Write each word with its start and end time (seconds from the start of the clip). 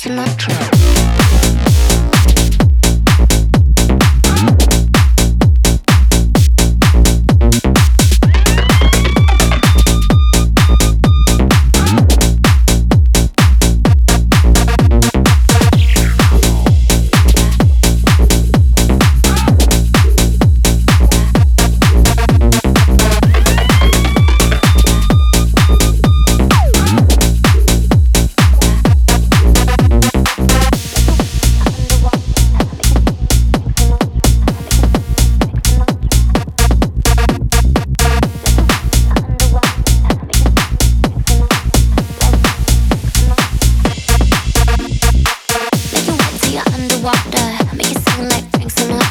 Sinatra. 0.00 0.99